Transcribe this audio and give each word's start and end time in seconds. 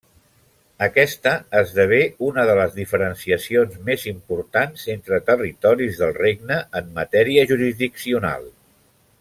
Aquesta 0.85 1.33
esdevé 1.59 1.99
una 2.29 2.45
de 2.51 2.55
les 2.61 2.73
diferenciacions 2.79 3.77
més 3.91 4.07
importants 4.13 4.89
entre 4.97 5.23
territoris 5.31 6.01
del 6.03 6.19
Regne 6.19 6.61
en 6.81 6.93
matèria 7.01 7.49
jurisdiccional. 7.53 8.51